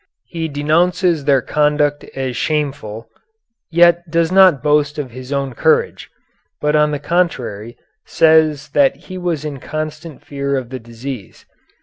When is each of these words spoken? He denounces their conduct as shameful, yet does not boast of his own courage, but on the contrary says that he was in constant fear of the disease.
He 0.25 0.47
denounces 0.47 1.25
their 1.25 1.43
conduct 1.43 2.03
as 2.15 2.35
shameful, 2.35 3.07
yet 3.69 4.09
does 4.09 4.31
not 4.31 4.63
boast 4.63 4.97
of 4.97 5.11
his 5.11 5.31
own 5.31 5.53
courage, 5.53 6.09
but 6.59 6.75
on 6.75 6.89
the 6.89 6.97
contrary 6.97 7.77
says 8.07 8.69
that 8.69 8.95
he 8.95 9.19
was 9.19 9.45
in 9.45 9.59
constant 9.59 10.25
fear 10.25 10.57
of 10.57 10.69
the 10.71 10.79
disease. 10.79 11.45